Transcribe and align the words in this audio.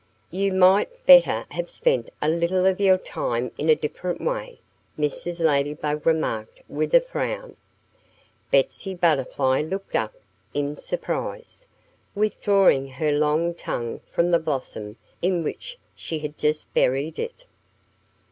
"You 0.31 0.51
might 0.51 1.05
better 1.05 1.45
have 1.51 1.69
spent 1.69 2.09
a 2.23 2.27
little 2.27 2.65
of 2.65 2.79
your 2.79 2.97
time 2.97 3.51
in 3.55 3.69
a 3.69 3.75
different 3.75 4.19
way," 4.19 4.59
Mrs. 4.97 5.39
Ladybug 5.39 6.07
remarked 6.07 6.59
with 6.67 6.95
a 6.95 7.01
frown. 7.01 7.55
Betsy 8.49 8.95
Butterfly 8.95 9.61
looked 9.61 9.95
up 9.95 10.15
in 10.55 10.75
surprise, 10.75 11.67
withdrawing 12.15 12.87
her 12.87 13.11
long 13.11 13.53
tongue 13.53 13.99
from 14.07 14.31
the 14.31 14.39
blossom 14.39 14.97
in 15.21 15.43
which 15.43 15.77
she 15.93 16.17
had 16.17 16.35
just 16.35 16.73
buried 16.73 17.19
it. 17.19 17.45